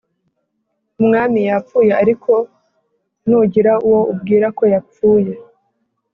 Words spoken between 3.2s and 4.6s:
nugira uwo ubwira